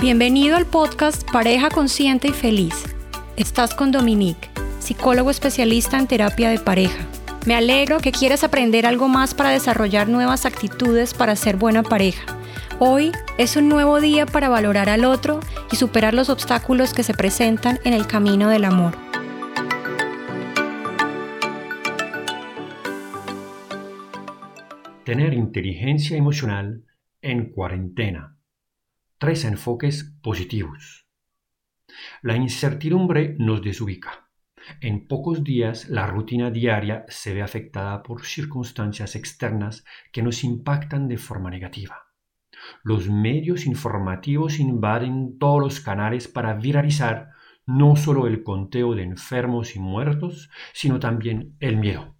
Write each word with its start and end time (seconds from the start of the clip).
Bienvenido 0.00 0.56
al 0.56 0.64
podcast 0.64 1.30
Pareja 1.30 1.68
Consciente 1.68 2.28
y 2.28 2.32
Feliz. 2.32 2.86
Estás 3.36 3.74
con 3.74 3.92
Dominique, 3.92 4.48
psicólogo 4.78 5.28
especialista 5.30 5.98
en 5.98 6.06
terapia 6.06 6.48
de 6.48 6.58
pareja. 6.58 7.06
Me 7.46 7.54
alegro 7.54 7.98
que 7.98 8.10
quieras 8.10 8.42
aprender 8.42 8.86
algo 8.86 9.08
más 9.08 9.34
para 9.34 9.50
desarrollar 9.50 10.08
nuevas 10.08 10.46
actitudes 10.46 11.12
para 11.12 11.36
ser 11.36 11.58
buena 11.58 11.82
pareja. 11.82 12.24
Hoy 12.78 13.12
es 13.36 13.56
un 13.56 13.68
nuevo 13.68 14.00
día 14.00 14.24
para 14.24 14.48
valorar 14.48 14.88
al 14.88 15.04
otro 15.04 15.40
y 15.70 15.76
superar 15.76 16.14
los 16.14 16.30
obstáculos 16.30 16.94
que 16.94 17.02
se 17.02 17.12
presentan 17.12 17.78
en 17.84 17.92
el 17.92 18.06
camino 18.06 18.48
del 18.48 18.64
amor. 18.64 18.96
Tener 25.04 25.34
inteligencia 25.34 26.16
emocional 26.16 26.84
en 27.20 27.50
cuarentena. 27.50 28.39
Tres 29.20 29.44
enfoques 29.44 30.16
positivos. 30.22 31.06
La 32.22 32.36
incertidumbre 32.36 33.36
nos 33.38 33.60
desubica. 33.60 34.30
En 34.80 35.06
pocos 35.08 35.44
días 35.44 35.90
la 35.90 36.06
rutina 36.06 36.50
diaria 36.50 37.04
se 37.06 37.34
ve 37.34 37.42
afectada 37.42 38.02
por 38.02 38.24
circunstancias 38.24 39.16
externas 39.16 39.84
que 40.10 40.22
nos 40.22 40.42
impactan 40.42 41.06
de 41.06 41.18
forma 41.18 41.50
negativa. 41.50 41.98
Los 42.82 43.10
medios 43.10 43.66
informativos 43.66 44.58
invaden 44.58 45.36
todos 45.38 45.60
los 45.60 45.80
canales 45.80 46.26
para 46.26 46.54
viralizar 46.54 47.28
no 47.66 47.96
solo 47.96 48.26
el 48.26 48.42
conteo 48.42 48.94
de 48.94 49.02
enfermos 49.02 49.76
y 49.76 49.80
muertos, 49.80 50.48
sino 50.72 50.98
también 50.98 51.56
el 51.60 51.76
miedo. 51.76 52.16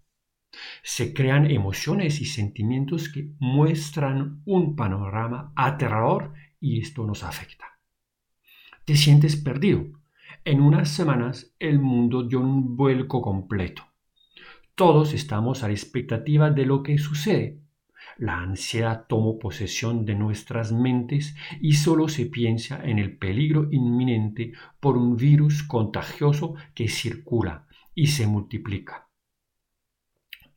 Se 0.82 1.14
crean 1.14 1.50
emociones 1.50 2.20
y 2.20 2.26
sentimientos 2.26 3.08
que 3.08 3.30
muestran 3.38 4.42
un 4.44 4.76
panorama 4.76 5.54
aterrador 5.56 6.34
y 6.60 6.80
esto 6.80 7.04
nos 7.04 7.24
afecta. 7.24 7.78
Te 8.84 8.96
sientes 8.96 9.36
perdido. 9.36 9.86
En 10.44 10.60
unas 10.60 10.90
semanas 10.90 11.54
el 11.58 11.80
mundo 11.80 12.22
dio 12.22 12.40
un 12.40 12.76
vuelco 12.76 13.20
completo. 13.22 13.82
Todos 14.74 15.12
estamos 15.12 15.62
a 15.62 15.68
la 15.68 15.74
expectativa 15.74 16.50
de 16.50 16.64
lo 16.64 16.82
que 16.82 16.98
sucede. 16.98 17.60
La 18.16 18.38
ansiedad 18.38 19.06
tomó 19.08 19.38
posesión 19.38 20.04
de 20.04 20.14
nuestras 20.14 20.72
mentes 20.72 21.36
y 21.60 21.74
solo 21.74 22.08
se 22.08 22.26
piensa 22.26 22.80
en 22.82 22.98
el 22.98 23.16
peligro 23.16 23.68
inminente 23.70 24.52
por 24.80 24.96
un 24.96 25.16
virus 25.16 25.62
contagioso 25.62 26.54
que 26.74 26.88
circula 26.88 27.66
y 27.94 28.06
se 28.08 28.26
multiplica. 28.26 29.09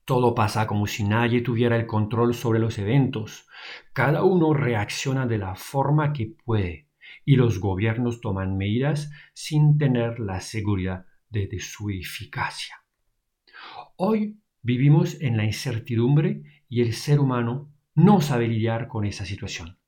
Todo 0.05 0.35
pasa 0.35 0.67
como 0.67 0.85
si 0.85 1.05
nadie 1.05 1.41
tuviera 1.41 1.77
el 1.77 1.87
control 1.87 2.33
sobre 2.33 2.59
los 2.59 2.77
eventos. 2.77 3.47
Cada 3.93 4.23
uno 4.23 4.53
reacciona 4.53 5.25
de 5.27 5.37
la 5.37 5.55
forma 5.55 6.11
que 6.11 6.35
puede 6.43 6.89
y 7.23 7.37
los 7.37 7.59
gobiernos 7.59 8.19
toman 8.19 8.57
medidas 8.57 9.11
sin 9.33 9.77
tener 9.77 10.19
la 10.19 10.41
seguridad 10.41 11.05
de, 11.29 11.57
su 11.59 11.89
eficacia. 11.89 12.75
Hoy 13.95 14.41
vivimos 14.61 15.19
en 15.21 15.37
la 15.37 15.45
incertidumbre 15.45 16.43
y 16.67 16.81
el 16.81 16.93
ser 16.93 17.19
humano 17.19 17.73
no 17.95 18.19
sabe 18.19 18.47
lidiar 18.47 18.87
con 18.89 19.05
esa 19.05 19.25
situación. 19.25 19.79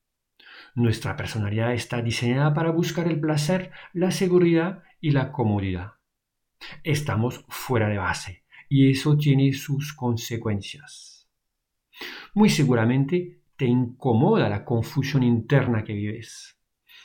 Nuestra 0.76 1.18
personalidad 1.18 1.74
está 1.74 2.02
diseñada 2.02 2.54
para 2.54 2.72
buscar 2.72 3.08
el 3.08 3.20
placer, 3.20 3.72
la 3.94 4.12
seguridad 4.12 4.84
y 5.02 5.12
la 5.12 5.32
comodidad. 5.32 5.94
Estamos 6.84 7.46
fuera 7.50 7.90
de 7.90 7.98
base 7.98 8.45
y 8.70 8.92
eso 8.92 9.18
tiene 9.18 9.54
sus 9.54 9.94
consecuencias. 9.94 11.28
Muy 12.34 12.50
seguramente 12.50 13.40
te 13.56 13.66
incomoda 13.66 14.50
la 14.50 14.66
confusión 14.66 15.24
interna 15.24 15.84
que 15.84 15.94
vives. 15.94 16.58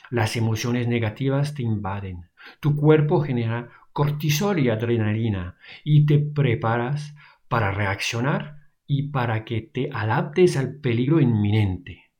Las 0.09 0.35
emociones 0.35 0.87
negativas 0.87 1.53
te 1.53 1.63
invaden. 1.63 2.29
Tu 2.59 2.75
cuerpo 2.75 3.21
genera 3.21 3.69
cortisol 3.93 4.59
y 4.59 4.69
adrenalina 4.69 5.57
y 5.83 6.05
te 6.05 6.19
preparas 6.19 7.15
para 7.47 7.71
reaccionar 7.71 8.57
y 8.85 9.03
para 9.03 9.45
que 9.45 9.61
te 9.61 9.89
adaptes 9.93 10.57
al 10.57 10.75
peligro 10.75 11.21
inminente. 11.21 12.11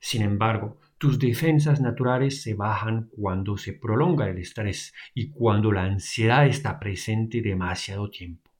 Sin 0.00 0.22
embargo, 0.22 0.77
tus 0.98 1.18
defensas 1.18 1.80
naturales 1.80 2.42
se 2.42 2.54
bajan 2.54 3.08
cuando 3.10 3.56
se 3.56 3.72
prolonga 3.72 4.28
el 4.28 4.38
estrés 4.38 4.92
y 5.14 5.30
cuando 5.30 5.72
la 5.72 5.84
ansiedad 5.84 6.46
está 6.46 6.78
presente 6.78 7.40
demasiado 7.40 8.10
tiempo. 8.10 8.50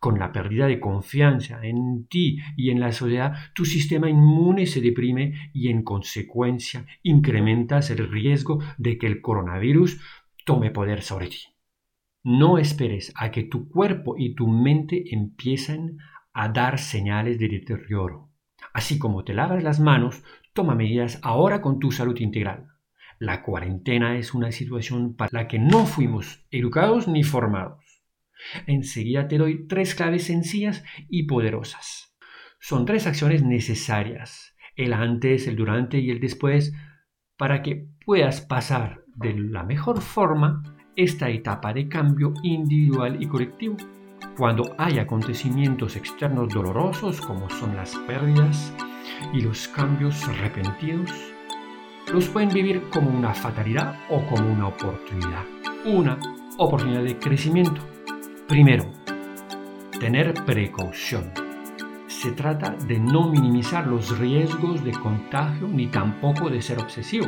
Con 0.00 0.18
la 0.18 0.32
pérdida 0.32 0.66
de 0.66 0.80
confianza 0.80 1.60
en 1.62 2.06
ti 2.06 2.38
y 2.56 2.70
en 2.70 2.80
la 2.80 2.92
sociedad, 2.92 3.34
tu 3.54 3.64
sistema 3.64 4.08
inmune 4.08 4.66
se 4.66 4.80
deprime 4.80 5.50
y 5.52 5.68
en 5.68 5.82
consecuencia 5.82 6.86
incrementas 7.02 7.90
el 7.90 8.08
riesgo 8.10 8.62
de 8.78 8.96
que 8.96 9.06
el 9.06 9.20
coronavirus 9.20 10.00
tome 10.44 10.70
poder 10.70 11.02
sobre 11.02 11.28
ti. 11.28 11.40
No 12.22 12.58
esperes 12.58 13.12
a 13.16 13.30
que 13.30 13.44
tu 13.44 13.68
cuerpo 13.68 14.14
y 14.16 14.34
tu 14.34 14.48
mente 14.48 15.14
empiecen 15.14 15.98
a 16.32 16.48
dar 16.48 16.78
señales 16.78 17.38
de 17.38 17.48
deterioro. 17.48 18.25
Así 18.76 18.98
como 18.98 19.24
te 19.24 19.32
lavas 19.32 19.62
las 19.62 19.80
manos, 19.80 20.22
Toma 20.52 20.74
medidas 20.74 21.18
ahora 21.22 21.62
con 21.62 21.78
tu 21.78 21.92
salud 21.92 22.18
integral. 22.18 22.68
La 23.18 23.42
cuarentena 23.42 24.18
es 24.18 24.34
una 24.34 24.52
situación 24.52 25.14
para 25.14 25.30
la 25.32 25.48
que 25.48 25.58
no 25.58 25.84
fuimos 25.84 26.46
educados 26.50 27.08
ni 27.08 27.22
formados. 27.24 27.84
Enseguida 28.66 29.28
te 29.28 29.38
doy 29.38 29.66
tres 29.66 29.94
claves 29.94 30.24
sencillas 30.24 30.82
y 31.10 31.24
poderosas. 31.24 32.16
Son 32.58 32.86
tres 32.86 33.06
acciones 33.06 33.42
necesarias, 33.42 34.54
el 34.76 34.94
antes, 34.94 35.46
el 35.46 35.56
durante 35.56 35.98
y 35.98 36.10
el 36.10 36.20
después, 36.20 36.74
para 37.38 37.62
que 37.62 37.88
puedas 38.04 38.42
pasar 38.42 39.04
de 39.14 39.38
la 39.38 39.62
mejor 39.62 40.02
forma 40.02 40.62
esta 40.96 41.30
etapa 41.30 41.72
de 41.72 41.88
cambio 41.88 42.32
individual 42.42 43.22
y 43.22 43.26
colectivo. 43.26 43.76
Cuando 44.36 44.74
hay 44.78 44.98
acontecimientos 44.98 45.96
externos 45.96 46.52
dolorosos 46.52 47.20
como 47.20 47.48
son 47.50 47.76
las 47.76 47.94
pérdidas, 48.06 48.72
y 49.32 49.40
los 49.40 49.68
cambios 49.68 50.26
repentinos 50.38 51.10
los 52.12 52.28
pueden 52.28 52.50
vivir 52.50 52.82
como 52.90 53.10
una 53.10 53.34
fatalidad 53.34 53.98
o 54.08 54.24
como 54.26 54.52
una 54.52 54.68
oportunidad. 54.68 55.44
Una 55.84 56.18
oportunidad 56.58 57.02
de 57.02 57.18
crecimiento. 57.18 57.80
Primero, 58.46 58.84
tener 59.98 60.34
precaución. 60.44 61.32
Se 62.06 62.32
trata 62.32 62.70
de 62.86 62.98
no 62.98 63.28
minimizar 63.28 63.86
los 63.86 64.18
riesgos 64.18 64.84
de 64.84 64.92
contagio 64.92 65.66
ni 65.68 65.88
tampoco 65.88 66.48
de 66.48 66.62
ser 66.62 66.78
obsesivo. 66.78 67.26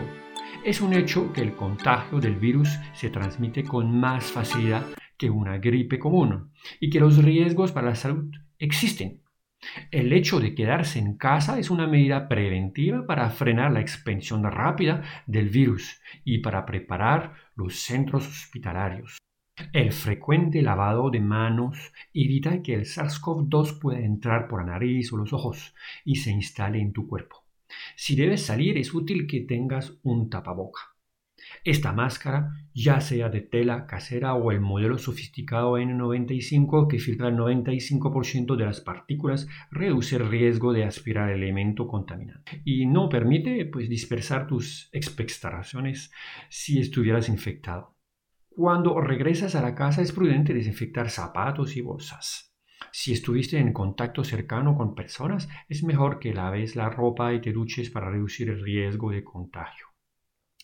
Es 0.65 0.81
un 0.81 0.93
hecho 0.93 1.33
que 1.33 1.41
el 1.41 1.55
contagio 1.55 2.21
del 2.21 2.37
virus 2.37 2.69
se 2.93 3.11
transmite 3.11 3.65
con 3.65 3.99
más 3.99 4.25
facilidad 4.25 4.85
que 5.19 5.31
una 5.31 5.59
gripe 5.59 5.99
común 5.99 6.53
y 6.81 6.91
que 6.91 7.01
los 7.01 7.23
riesgos 7.23 7.73
para 7.73 7.89
la 7.89 7.95
salud 7.95 8.31
existen 8.59 9.23
el 9.91 10.13
hecho 10.13 10.39
de 10.39 10.55
quedarse 10.55 11.01
en 11.01 11.17
casa 11.17 11.59
es 11.59 11.69
una 11.71 11.89
medida 11.89 12.29
preventiva 12.29 13.07
para 13.07 13.29
frenar 13.31 13.73
la 13.73 13.81
expansión 13.81 14.45
rápida 14.45 15.03
del 15.27 15.49
virus 15.49 16.01
y 16.25 16.39
para 16.39 16.65
preparar 16.65 17.35
los 17.57 17.81
centros 17.81 18.27
hospitalarios. 18.29 19.19
El 19.73 19.93
frecuente 19.93 20.63
lavado 20.63 21.11
de 21.11 21.21
manos 21.21 21.93
evita 22.15 22.63
que 22.63 22.75
el 22.75 22.85
SARS-CoV-2 22.85 23.81
pueda 23.81 23.99
entrar 23.99 24.47
por 24.47 24.61
la 24.61 24.73
nariz 24.73 25.13
o 25.13 25.17
los 25.17 25.33
ojos 25.33 25.75
y 26.05 26.17
se 26.17 26.31
instale 26.31 26.81
en 26.81 26.93
tu 26.93 27.09
cuerpo. 27.09 27.45
Si 27.97 28.15
debes 28.15 28.47
salir 28.47 28.79
es 28.79 28.95
útil 28.95 29.27
que 29.27 29.41
tengas 29.41 29.99
un 30.05 30.31
tapaboca. 30.31 30.98
Esta 31.65 31.93
máscara, 31.93 32.51
ya 32.75 33.01
sea 33.01 33.29
de 33.29 33.41
tela 33.41 33.87
casera 33.87 34.35
o 34.35 34.53
el 34.53 34.61
modelo 34.61 34.99
sofisticado 34.99 35.79
N95 35.79 36.89
que 36.89 36.99
filtra 36.99 37.29
el 37.29 37.37
95% 37.37 38.57
de 38.57 38.65
las 38.65 38.81
partículas, 38.81 39.49
reduce 39.71 40.17
el 40.17 40.29
riesgo 40.29 40.73
de 40.73 40.85
aspirar 40.85 41.31
elemento 41.31 41.89
contaminante 41.89 42.63
y 42.65 42.87
no 42.87 43.09
permite 43.09 43.65
pues, 43.67 43.89
dispersar 43.89 44.47
tus 44.47 44.89
expectoraciones 44.93 46.13
si 46.49 46.79
estuvieras 46.79 47.29
infectado. 47.29 47.97
Cuando 48.49 49.01
regresas 49.01 49.55
a 49.55 49.63
la 49.63 49.75
casa 49.75 50.03
es 50.03 50.13
prudente 50.13 50.55
desinfectar 50.55 51.11
zapatos 51.11 51.77
y 51.77 51.81
bolsas. 51.81 52.49
Si 52.93 53.13
estuviste 53.13 53.59
en 53.59 53.73
contacto 53.73 54.25
cercano 54.25 54.77
con 54.77 54.95
personas, 54.95 55.49
es 55.69 55.83
mejor 55.85 56.19
que 56.19 56.35
laves 56.35 56.75
la 56.75 56.89
ropa 56.89 57.33
y 57.35 57.41
te 57.41 57.53
duches 57.53 57.91
para 57.91 58.11
reducir 58.11 58.49
el 58.49 58.63
riesgo 58.63 59.11
de 59.11 59.23
contagio. 59.23 59.88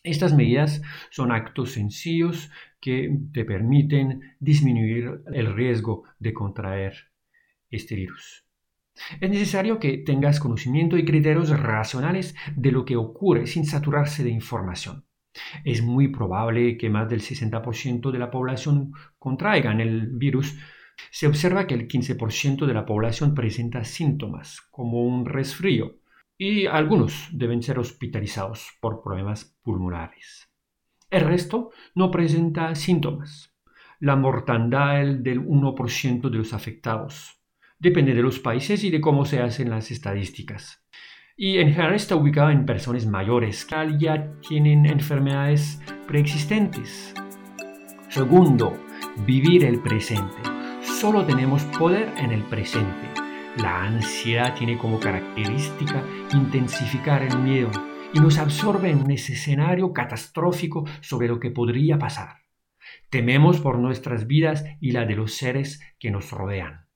Estas 0.04 0.34
medidas 0.34 0.82
son 1.10 1.32
actos 1.32 1.72
sencillos 1.72 2.50
que 2.78 3.10
te 3.32 3.46
permiten 3.46 4.36
disminuir 4.38 5.22
el 5.32 5.54
riesgo 5.54 6.04
de 6.18 6.34
contraer 6.34 6.94
este 7.70 7.94
virus. 7.94 8.44
Es 9.18 9.30
necesario 9.30 9.80
que 9.80 9.96
tengas 9.96 10.40
conocimiento 10.40 10.98
y 10.98 11.06
criterios 11.06 11.48
racionales 11.58 12.36
de 12.54 12.70
lo 12.70 12.84
que 12.84 12.96
ocurre 12.96 13.46
sin 13.46 13.64
saturarse 13.64 14.22
de 14.22 14.30
información. 14.30 15.06
Es 15.64 15.82
muy 15.82 16.08
probable 16.08 16.76
que 16.76 16.90
más 16.90 17.08
del 17.08 17.22
60% 17.22 18.10
de 18.10 18.18
la 18.18 18.30
población 18.30 18.92
contraigan 19.18 19.80
el 19.80 20.10
virus. 20.10 20.54
Se 21.10 21.26
observa 21.26 21.66
que 21.66 21.74
el 21.74 21.88
15% 21.88 22.66
de 22.66 22.74
la 22.74 22.84
población 22.84 23.34
presenta 23.34 23.84
síntomas 23.84 24.60
como 24.70 25.02
un 25.02 25.24
resfrío, 25.24 25.96
y 26.36 26.66
algunos 26.66 27.28
deben 27.32 27.62
ser 27.62 27.78
hospitalizados 27.78 28.72
por 28.80 29.02
problemas 29.02 29.56
pulmonares. 29.62 30.50
El 31.10 31.22
resto 31.22 31.70
no 31.94 32.10
presenta 32.10 32.74
síntomas. 32.74 33.54
La 34.00 34.16
mortandad 34.16 35.02
es 35.02 35.22
del 35.22 35.40
1% 35.40 36.28
de 36.28 36.38
los 36.38 36.52
afectados. 36.52 37.40
Depende 37.78 38.14
de 38.14 38.22
los 38.22 38.40
países 38.40 38.82
y 38.84 38.90
de 38.90 39.00
cómo 39.00 39.24
se 39.24 39.40
hacen 39.40 39.70
las 39.70 39.90
estadísticas. 39.90 40.84
Y 41.36 41.58
en 41.58 41.70
general 41.70 41.94
está 41.94 42.16
ubicada 42.16 42.52
en 42.52 42.66
personas 42.66 43.06
mayores 43.06 43.64
que 43.64 43.96
ya 43.98 44.32
tienen 44.40 44.86
enfermedades 44.86 45.80
preexistentes. 46.06 47.14
Segundo, 48.08 48.78
vivir 49.26 49.64
el 49.64 49.80
presente. 49.80 50.36
Solo 50.82 51.24
tenemos 51.24 51.64
poder 51.78 52.12
en 52.18 52.30
el 52.30 52.42
presente. 52.42 53.23
La 53.56 53.84
ansiedad 53.84 54.52
tiene 54.56 54.76
como 54.76 54.98
característica 54.98 56.02
intensificar 56.32 57.22
el 57.22 57.38
miedo 57.38 57.70
y 58.12 58.18
nos 58.18 58.38
absorbe 58.38 58.90
en 58.90 59.04
un 59.04 59.12
escenario 59.12 59.92
catastrófico 59.92 60.84
sobre 61.00 61.28
lo 61.28 61.38
que 61.38 61.52
podría 61.52 61.96
pasar. 61.96 62.38
Tememos 63.10 63.60
por 63.60 63.78
nuestras 63.78 64.26
vidas 64.26 64.64
y 64.80 64.90
la 64.90 65.06
de 65.06 65.14
los 65.14 65.34
seres 65.34 65.80
que 66.00 66.10
nos 66.10 66.32
rodean. 66.32 66.86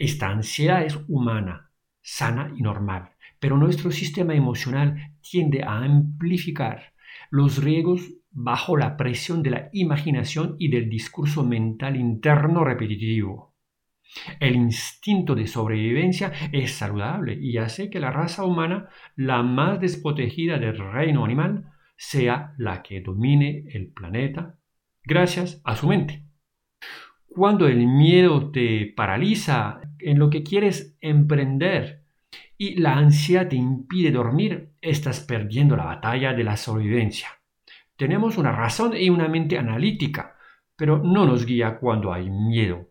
Esta 0.00 0.30
ansiedad 0.30 0.84
es 0.84 0.98
humana, 1.06 1.70
sana 2.02 2.52
y 2.56 2.62
normal, 2.62 3.10
pero 3.38 3.56
nuestro 3.56 3.92
sistema 3.92 4.34
emocional 4.34 5.14
tiende 5.20 5.62
a 5.62 5.78
amplificar 5.78 6.92
los 7.30 7.62
riesgos 7.62 8.02
bajo 8.32 8.76
la 8.76 8.96
presión 8.96 9.44
de 9.44 9.50
la 9.50 9.68
imaginación 9.72 10.56
y 10.58 10.70
del 10.70 10.90
discurso 10.90 11.44
mental 11.44 11.94
interno 11.96 12.64
repetitivo. 12.64 13.49
El 14.40 14.56
instinto 14.56 15.34
de 15.34 15.46
sobrevivencia 15.46 16.32
es 16.52 16.72
saludable 16.72 17.34
y 17.40 17.58
hace 17.58 17.90
que 17.90 18.00
la 18.00 18.10
raza 18.10 18.44
humana, 18.44 18.88
la 19.16 19.42
más 19.42 19.80
desprotegida 19.80 20.58
del 20.58 20.78
reino 20.78 21.24
animal, 21.24 21.70
sea 21.96 22.54
la 22.58 22.82
que 22.82 23.00
domine 23.00 23.64
el 23.72 23.92
planeta 23.92 24.58
gracias 25.04 25.60
a 25.64 25.76
su 25.76 25.88
mente. 25.88 26.24
Cuando 27.28 27.68
el 27.68 27.86
miedo 27.86 28.50
te 28.50 28.92
paraliza 28.96 29.80
en 29.98 30.18
lo 30.18 30.28
que 30.30 30.42
quieres 30.42 30.96
emprender 31.00 32.04
y 32.58 32.74
la 32.80 32.96
ansia 32.96 33.48
te 33.48 33.56
impide 33.56 34.10
dormir, 34.10 34.72
estás 34.80 35.20
perdiendo 35.20 35.76
la 35.76 35.84
batalla 35.84 36.32
de 36.32 36.44
la 36.44 36.56
sobrevivencia. 36.56 37.28
Tenemos 37.96 38.38
una 38.38 38.52
razón 38.52 38.96
y 38.96 39.08
una 39.10 39.28
mente 39.28 39.58
analítica, 39.58 40.36
pero 40.76 40.98
no 40.98 41.26
nos 41.26 41.46
guía 41.46 41.78
cuando 41.78 42.12
hay 42.12 42.28
miedo 42.28 42.89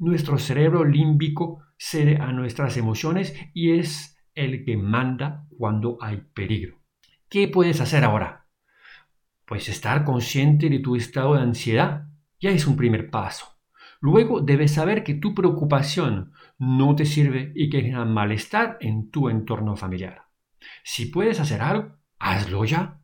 nuestro 0.00 0.38
cerebro 0.38 0.84
límbico 0.84 1.62
cede 1.76 2.16
a 2.16 2.32
nuestras 2.32 2.76
emociones 2.76 3.34
y 3.54 3.78
es 3.78 4.18
el 4.34 4.64
que 4.64 4.76
manda 4.76 5.46
cuando 5.56 5.98
hay 6.00 6.22
peligro. 6.34 6.80
¿Qué 7.28 7.48
puedes 7.48 7.80
hacer 7.80 8.02
ahora? 8.02 8.46
Pues 9.44 9.68
estar 9.68 10.04
consciente 10.04 10.70
de 10.70 10.78
tu 10.78 10.96
estado 10.96 11.34
de 11.34 11.42
ansiedad 11.42 12.06
ya 12.40 12.50
es 12.50 12.66
un 12.66 12.76
primer 12.76 13.10
paso. 13.10 13.58
Luego 14.00 14.40
debes 14.40 14.72
saber 14.72 15.04
que 15.04 15.14
tu 15.14 15.34
preocupación 15.34 16.32
no 16.58 16.96
te 16.96 17.04
sirve 17.04 17.52
y 17.54 17.68
que 17.68 17.82
genera 17.82 18.06
malestar 18.06 18.78
en 18.80 19.10
tu 19.10 19.28
entorno 19.28 19.76
familiar. 19.76 20.22
Si 20.82 21.06
puedes 21.06 21.40
hacer 21.40 21.60
algo, 21.60 21.96
hazlo 22.18 22.64
ya. 22.64 23.02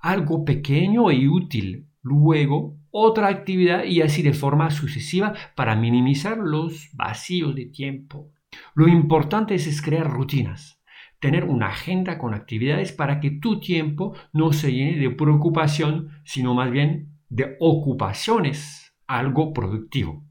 Algo 0.00 0.44
pequeño 0.44 1.12
y 1.12 1.28
útil. 1.28 1.88
Luego 2.02 2.79
otra 2.90 3.28
actividad 3.28 3.84
y 3.84 4.02
así 4.02 4.22
de 4.22 4.32
forma 4.32 4.70
sucesiva 4.70 5.34
para 5.54 5.76
minimizar 5.76 6.38
los 6.38 6.90
vacíos 6.94 7.54
de 7.54 7.66
tiempo. 7.66 8.32
Lo 8.74 8.88
importante 8.88 9.54
es 9.54 9.82
crear 9.82 10.10
rutinas, 10.10 10.82
tener 11.20 11.44
una 11.44 11.68
agenda 11.68 12.18
con 12.18 12.34
actividades 12.34 12.92
para 12.92 13.20
que 13.20 13.30
tu 13.30 13.60
tiempo 13.60 14.14
no 14.32 14.52
se 14.52 14.72
llene 14.72 14.98
de 14.98 15.10
preocupación, 15.10 16.10
sino 16.24 16.54
más 16.54 16.70
bien 16.70 17.10
de 17.28 17.56
ocupaciones, 17.60 18.94
algo 19.06 19.52
productivo. 19.52 20.24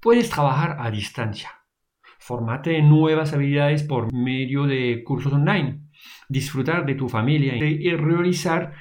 Puedes 0.00 0.30
trabajar 0.30 0.76
a 0.80 0.90
distancia, 0.90 1.50
formate 2.18 2.80
nuevas 2.82 3.32
habilidades 3.32 3.82
por 3.82 4.12
medio 4.12 4.66
de 4.66 5.02
cursos 5.04 5.32
online, 5.32 5.82
disfrutar 6.28 6.86
de 6.86 6.94
tu 6.94 7.08
familia 7.08 7.56
y 7.56 7.90
realizar 7.94 8.72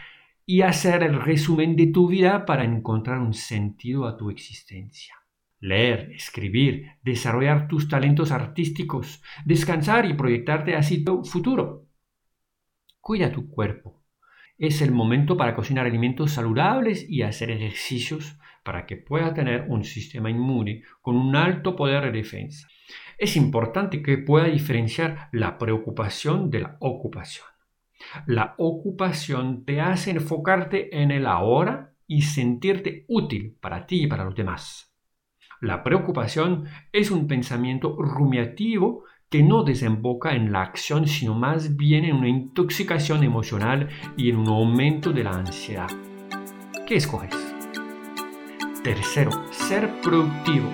y 0.51 0.63
hacer 0.63 1.03
el 1.03 1.21
resumen 1.21 1.75
de 1.75 1.85
tu 1.85 2.07
vida 2.07 2.43
para 2.43 2.63
encontrar 2.63 3.19
un 3.19 3.35
sentido 3.35 4.07
a 4.07 4.17
tu 4.17 4.31
existencia. 4.31 5.13
Leer, 5.59 6.11
escribir, 6.13 6.93
desarrollar 7.03 7.67
tus 7.67 7.87
talentos 7.87 8.31
artísticos, 8.31 9.21
descansar 9.45 10.07
y 10.07 10.15
proyectarte 10.15 10.75
así 10.75 11.03
tu 11.05 11.23
futuro. 11.23 11.85
Cuida 12.99 13.31
tu 13.31 13.47
cuerpo. 13.47 14.03
Es 14.57 14.81
el 14.81 14.91
momento 14.91 15.37
para 15.37 15.53
cocinar 15.53 15.85
alimentos 15.85 16.31
saludables 16.31 17.07
y 17.07 17.21
hacer 17.21 17.51
ejercicios 17.51 18.35
para 18.63 18.87
que 18.87 18.97
pueda 18.97 19.35
tener 19.35 19.67
un 19.69 19.83
sistema 19.83 20.31
inmune 20.31 20.81
con 21.03 21.15
un 21.15 21.35
alto 21.35 21.75
poder 21.75 22.05
de 22.05 22.11
defensa. 22.11 22.67
Es 23.19 23.35
importante 23.35 24.01
que 24.01 24.17
pueda 24.17 24.47
diferenciar 24.47 25.29
la 25.31 25.59
preocupación 25.59 26.49
de 26.49 26.61
la 26.61 26.77
ocupación. 26.79 27.45
La 28.25 28.55
ocupación 28.57 29.65
te 29.65 29.81
hace 29.81 30.11
enfocarte 30.11 31.01
en 31.01 31.11
el 31.11 31.25
ahora 31.25 31.93
y 32.07 32.23
sentirte 32.23 33.05
útil 33.07 33.55
para 33.61 33.85
ti 33.85 34.03
y 34.03 34.07
para 34.07 34.25
los 34.25 34.35
demás. 34.35 34.93
La 35.61 35.83
preocupación 35.83 36.65
es 36.91 37.11
un 37.11 37.27
pensamiento 37.27 37.95
rumiativo 37.97 39.03
que 39.29 39.43
no 39.43 39.63
desemboca 39.63 40.33
en 40.33 40.51
la 40.51 40.61
acción, 40.61 41.07
sino 41.07 41.35
más 41.35 41.75
bien 41.75 42.05
en 42.05 42.15
una 42.15 42.29
intoxicación 42.29 43.23
emocional 43.23 43.89
y 44.17 44.29
en 44.29 44.37
un 44.37 44.47
aumento 44.47 45.11
de 45.11 45.23
la 45.23 45.31
ansiedad. 45.31 45.89
¿Qué 46.87 46.95
escoges? 46.95 47.35
Tercero, 48.83 49.31
ser 49.51 50.01
productivo. 50.01 50.69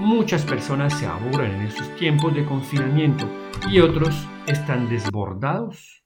Muchas 0.00 0.44
personas 0.44 0.92
se 0.98 1.06
aburren 1.06 1.54
en 1.54 1.62
estos 1.62 1.94
tiempos 1.96 2.34
de 2.34 2.44
confinamiento 2.44 3.26
y 3.70 3.80
otros 3.80 4.28
están 4.46 4.88
desbordados 4.88 5.97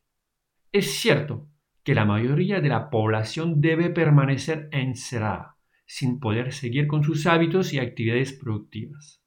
es 0.73 1.01
cierto 1.01 1.49
que 1.85 1.95
la 1.95 2.05
mayoría 2.05 2.61
de 2.61 2.69
la 2.69 2.89
población 2.91 3.61
debe 3.61 3.91
permanecer 3.91 4.69
encerrada, 4.73 5.59
sin 5.87 6.19
poder 6.19 6.53
seguir 6.53 6.87
con 6.87 7.03
sus 7.05 7.27
hábitos 7.27 7.73
y 7.73 7.79
actividades 7.79 8.33
productivas. 8.33 9.23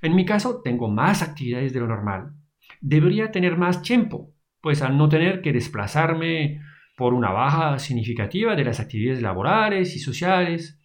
En 0.00 0.14
mi 0.14 0.24
caso, 0.24 0.60
tengo 0.62 0.88
más 0.88 1.22
actividades 1.22 1.72
de 1.72 1.80
lo 1.80 1.88
normal. 1.88 2.34
Debería 2.80 3.30
tener 3.30 3.56
más 3.56 3.82
tiempo, 3.82 4.34
pues 4.60 4.82
al 4.82 4.96
no 4.96 5.08
tener 5.08 5.40
que 5.40 5.52
desplazarme 5.52 6.60
por 6.96 7.14
una 7.14 7.32
baja 7.32 7.78
significativa 7.78 8.54
de 8.54 8.64
las 8.64 8.80
actividades 8.80 9.22
laborales 9.22 9.96
y 9.96 9.98
sociales, 9.98 10.78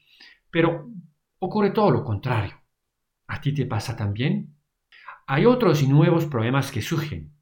pero 0.50 0.90
ocurre 1.40 1.72
todo 1.72 1.92
lo 1.92 2.04
contrario. 2.04 2.56
¿A 3.28 3.42
ti 3.42 3.54
te 3.54 3.66
pasa 3.66 3.96
también? 3.96 4.56
Hay 5.28 5.46
otros 5.46 5.84
y 5.84 5.88
nuevos 5.88 6.26
problemas 6.26 6.72
que 6.72 6.82
surgen, 6.82 7.37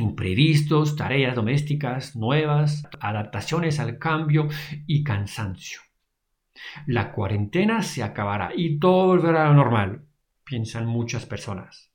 imprevistos, 0.00 0.96
tareas 0.96 1.36
domésticas 1.36 2.16
nuevas, 2.16 2.82
adaptaciones 3.00 3.78
al 3.80 3.98
cambio 3.98 4.48
y 4.86 5.04
cansancio. 5.04 5.80
La 6.86 7.12
cuarentena 7.12 7.82
se 7.82 8.02
acabará 8.02 8.50
y 8.54 8.78
todo 8.78 9.06
volverá 9.06 9.46
a 9.46 9.48
lo 9.48 9.54
normal, 9.54 10.06
piensan 10.44 10.86
muchas 10.86 11.26
personas. 11.26 11.92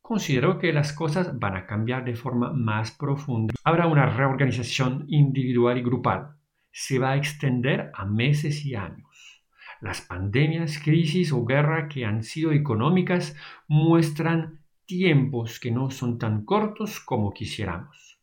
Considero 0.00 0.58
que 0.58 0.72
las 0.72 0.92
cosas 0.92 1.38
van 1.38 1.56
a 1.56 1.66
cambiar 1.66 2.04
de 2.04 2.16
forma 2.16 2.52
más 2.52 2.90
profunda. 2.90 3.54
Habrá 3.64 3.86
una 3.86 4.06
reorganización 4.06 5.04
individual 5.08 5.78
y 5.78 5.82
grupal. 5.82 6.36
Se 6.72 6.98
va 6.98 7.12
a 7.12 7.16
extender 7.16 7.92
a 7.94 8.04
meses 8.04 8.64
y 8.66 8.74
años. 8.74 9.44
Las 9.80 10.00
pandemias, 10.00 10.78
crisis 10.78 11.32
o 11.32 11.44
guerra 11.44 11.88
que 11.88 12.04
han 12.04 12.22
sido 12.22 12.52
económicas 12.52 13.36
muestran 13.68 14.61
tiempos 14.98 15.58
que 15.58 15.70
no 15.70 15.90
son 15.90 16.18
tan 16.18 16.44
cortos 16.44 17.00
como 17.00 17.32
quisiéramos. 17.32 18.20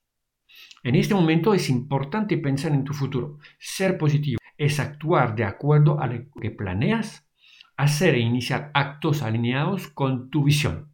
En 0.84 0.96
este 0.96 1.16
momento 1.16 1.56
es 1.56 1.68
importante 1.70 2.38
pensar 2.38 2.74
en 2.74 2.84
tu 2.84 2.94
futuro. 2.94 3.40
Ser 3.58 3.98
positivo 3.98 4.40
es 4.56 4.80
actuar 4.80 5.36
de 5.36 5.46
acuerdo 5.46 6.00
a 6.00 6.06
lo 6.06 6.30
que 6.40 6.52
planeas, 6.52 7.28
hacer 7.76 8.14
e 8.14 8.20
iniciar 8.20 8.70
actos 8.76 9.24
alineados 9.24 9.88
con 9.88 10.30
tu 10.30 10.44
visión. 10.44 10.94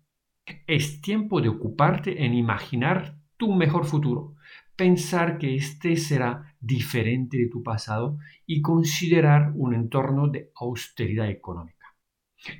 Es 0.65 1.01
tiempo 1.01 1.41
de 1.41 1.49
ocuparte 1.49 2.23
en 2.23 2.33
imaginar 2.33 3.19
tu 3.35 3.53
mejor 3.53 3.85
futuro, 3.85 4.35
pensar 4.77 5.37
que 5.37 5.55
este 5.55 5.97
será 5.97 6.55
diferente 6.61 7.37
de 7.37 7.49
tu 7.49 7.63
pasado 7.63 8.17
y 8.45 8.61
considerar 8.61 9.51
un 9.55 9.73
entorno 9.73 10.29
de 10.29 10.51
austeridad 10.55 11.29
económica. 11.29 11.74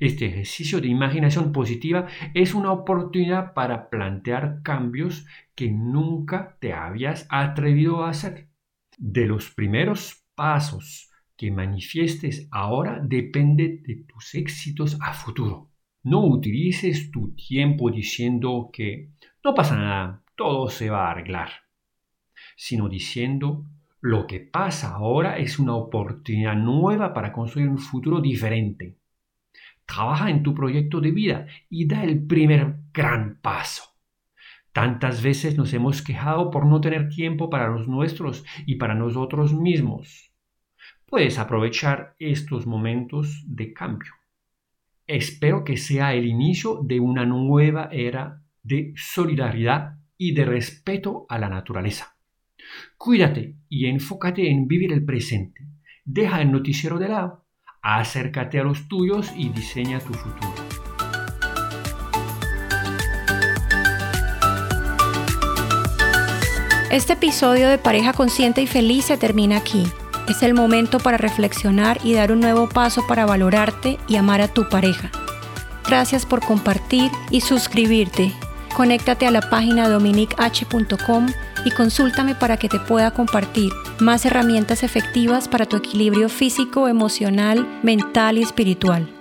Este 0.00 0.26
ejercicio 0.26 0.80
de 0.80 0.88
imaginación 0.88 1.52
positiva 1.52 2.06
es 2.34 2.54
una 2.54 2.72
oportunidad 2.72 3.54
para 3.54 3.88
plantear 3.88 4.60
cambios 4.62 5.26
que 5.54 5.70
nunca 5.70 6.56
te 6.60 6.72
habías 6.72 7.26
atrevido 7.30 8.04
a 8.04 8.10
hacer. 8.10 8.48
De 8.98 9.26
los 9.26 9.50
primeros 9.50 10.24
pasos 10.34 11.10
que 11.36 11.50
manifiestes 11.50 12.48
ahora 12.50 13.00
depende 13.02 13.80
de 13.84 14.04
tus 14.06 14.34
éxitos 14.34 14.98
a 15.00 15.12
futuro. 15.12 15.70
No 16.02 16.24
utilices 16.24 17.10
tu 17.10 17.34
tiempo 17.34 17.90
diciendo 17.90 18.70
que 18.72 19.10
no 19.44 19.54
pasa 19.54 19.76
nada, 19.76 20.22
todo 20.36 20.68
se 20.68 20.88
va 20.88 21.08
a 21.08 21.10
arreglar, 21.10 21.50
sino 22.56 22.88
diciendo, 22.88 23.66
lo 24.00 24.26
que 24.26 24.40
pasa 24.40 24.94
ahora 24.94 25.36
es 25.38 25.58
una 25.58 25.74
oportunidad 25.74 26.54
nueva 26.54 27.12
para 27.12 27.32
construir 27.32 27.68
un 27.68 27.78
futuro 27.78 28.20
diferente. 28.20 28.96
Trabaja 29.86 30.30
en 30.30 30.42
tu 30.42 30.54
proyecto 30.54 31.00
de 31.00 31.12
vida 31.12 31.46
y 31.70 31.86
da 31.86 32.04
el 32.04 32.26
primer 32.26 32.76
gran 32.92 33.40
paso. 33.40 33.84
Tantas 34.72 35.22
veces 35.22 35.56
nos 35.56 35.72
hemos 35.72 36.02
quejado 36.02 36.50
por 36.50 36.66
no 36.66 36.82
tener 36.82 37.08
tiempo 37.08 37.48
para 37.48 37.68
los 37.68 37.88
nuestros 37.88 38.44
y 38.66 38.74
para 38.74 38.94
nosotros 38.94 39.54
mismos. 39.54 40.32
Puedes 41.06 41.38
aprovechar 41.38 42.14
estos 42.18 42.66
momentos 42.66 43.42
de 43.46 43.72
cambio. 43.72 44.12
Espero 45.06 45.64
que 45.64 45.76
sea 45.76 46.14
el 46.14 46.26
inicio 46.26 46.80
de 46.82 47.00
una 47.00 47.24
nueva 47.24 47.88
era 47.92 48.42
de 48.62 48.92
solidaridad 48.96 49.98
y 50.18 50.34
de 50.34 50.44
respeto 50.44 51.24
a 51.28 51.38
la 51.38 51.48
naturaleza. 51.48 52.18
Cuídate 52.98 53.56
y 53.68 53.86
enfócate 53.86 54.50
en 54.50 54.66
vivir 54.66 54.92
el 54.92 55.04
presente. 55.04 55.66
Deja 56.04 56.42
el 56.42 56.50
noticiero 56.50 56.98
de 56.98 57.08
lado, 57.08 57.45
acércate 57.94 58.58
a 58.58 58.64
los 58.64 58.88
tuyos 58.88 59.30
y 59.36 59.48
diseña 59.50 60.00
tu 60.00 60.12
futuro. 60.12 60.54
Este 66.90 67.12
episodio 67.12 67.68
de 67.68 67.78
Pareja 67.78 68.12
Consciente 68.12 68.62
y 68.62 68.66
Feliz 68.66 69.04
se 69.04 69.16
termina 69.16 69.58
aquí. 69.58 69.86
Es 70.28 70.42
el 70.42 70.54
momento 70.54 70.98
para 70.98 71.16
reflexionar 71.16 72.00
y 72.02 72.14
dar 72.14 72.32
un 72.32 72.40
nuevo 72.40 72.68
paso 72.68 73.06
para 73.06 73.26
valorarte 73.26 73.98
y 74.08 74.16
amar 74.16 74.40
a 74.40 74.48
tu 74.48 74.68
pareja. 74.68 75.10
Gracias 75.86 76.26
por 76.26 76.40
compartir 76.40 77.10
y 77.30 77.40
suscribirte. 77.42 78.32
Conéctate 78.74 79.26
a 79.26 79.30
la 79.30 79.48
página 79.48 79.88
dominich.com 79.88 81.28
y 81.66 81.72
consúltame 81.72 82.36
para 82.36 82.56
que 82.56 82.68
te 82.68 82.78
pueda 82.78 83.10
compartir 83.10 83.72
más 83.98 84.24
herramientas 84.24 84.84
efectivas 84.84 85.48
para 85.48 85.66
tu 85.66 85.76
equilibrio 85.76 86.28
físico, 86.28 86.86
emocional, 86.86 87.66
mental 87.82 88.38
y 88.38 88.42
espiritual. 88.42 89.15